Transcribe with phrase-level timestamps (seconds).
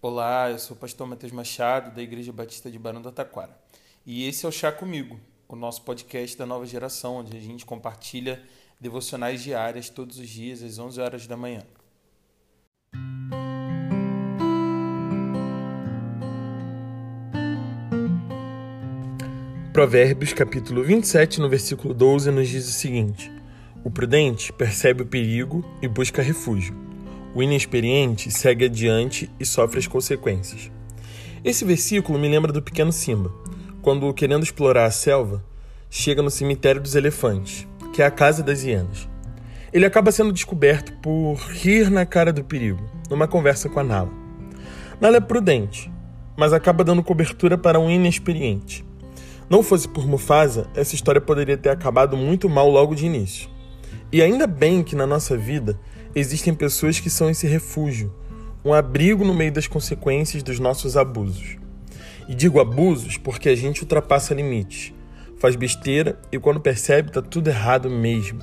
[0.00, 3.58] Olá, eu sou o pastor Matheus Machado, da Igreja Batista de Barão do Taquara.
[4.06, 7.66] E esse é o Chá Comigo, o nosso podcast da nova geração, onde a gente
[7.66, 8.40] compartilha
[8.80, 11.64] devocionais diárias todos os dias às 11 horas da manhã.
[19.72, 23.32] Provérbios capítulo 27, no versículo 12, nos diz o seguinte:
[23.82, 26.87] O prudente percebe o perigo e busca refúgio.
[27.38, 30.72] O inexperiente segue adiante e sofre as consequências.
[31.44, 33.32] Esse versículo me lembra do pequeno Simba,
[33.80, 35.44] quando, querendo explorar a selva,
[35.88, 39.08] chega no cemitério dos elefantes, que é a casa das hienas.
[39.72, 44.10] Ele acaba sendo descoberto por rir na cara do perigo, numa conversa com a Nala.
[45.00, 45.88] Nala é prudente,
[46.36, 48.84] mas acaba dando cobertura para um inexperiente.
[49.48, 53.48] Não fosse por Mufasa, essa história poderia ter acabado muito mal logo de início.
[54.10, 55.78] E ainda bem que na nossa vida
[56.18, 58.12] existem pessoas que são esse refúgio,
[58.64, 61.56] um abrigo no meio das consequências dos nossos abusos.
[62.28, 64.92] E digo abusos porque a gente ultrapassa limites,
[65.38, 68.40] faz besteira e quando percebe está tudo errado mesmo.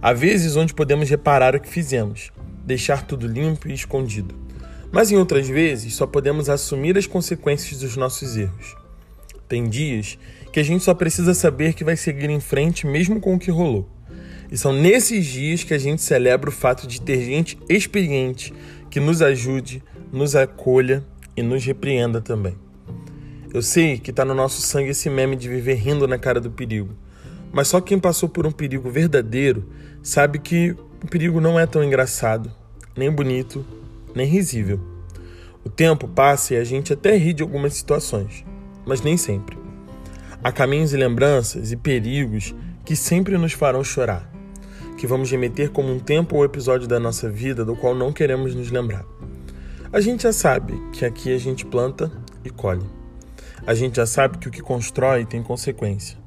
[0.00, 2.30] Há vezes onde podemos reparar o que fizemos,
[2.64, 4.34] deixar tudo limpo e escondido.
[4.92, 8.76] Mas em outras vezes só podemos assumir as consequências dos nossos erros.
[9.48, 10.18] Tem dias
[10.52, 13.50] que a gente só precisa saber que vai seguir em frente mesmo com o que
[13.50, 13.88] rolou.
[14.50, 18.52] E são nesses dias que a gente celebra o fato de ter gente experiente
[18.90, 21.04] que nos ajude, nos acolha
[21.36, 22.56] e nos repreenda também.
[23.52, 26.50] Eu sei que está no nosso sangue esse meme de viver rindo na cara do
[26.50, 26.94] perigo,
[27.52, 29.66] mas só quem passou por um perigo verdadeiro
[30.02, 32.50] sabe que o perigo não é tão engraçado,
[32.96, 33.64] nem bonito,
[34.14, 34.80] nem risível.
[35.64, 38.44] O tempo passa e a gente até ri de algumas situações
[38.88, 39.56] mas nem sempre.
[40.42, 42.54] Há caminhos e lembranças e perigos
[42.86, 44.32] que sempre nos farão chorar,
[44.98, 48.52] que vamos remeter como um tempo ou episódio da nossa vida do qual não queremos
[48.52, 49.06] nos lembrar.
[49.92, 52.10] A gente já sabe que aqui a gente planta
[52.44, 52.84] e colhe.
[53.64, 56.18] A gente já sabe que o que constrói tem consequência.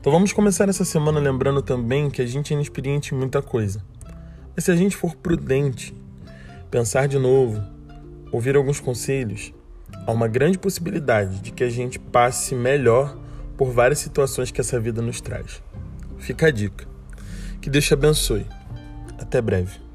[0.00, 3.80] Então vamos começar essa semana lembrando também que a gente é inexperiente em muita coisa.
[4.56, 5.94] Mas se a gente for prudente,
[6.68, 7.62] pensar de novo,
[8.32, 9.54] ouvir alguns conselhos,
[10.04, 13.16] há uma grande possibilidade de que a gente passe melhor
[13.56, 15.62] por várias situações que essa vida nos traz.
[16.18, 16.90] Fica a dica.
[17.60, 18.46] Que Deus te abençoe.
[19.18, 19.89] Até breve.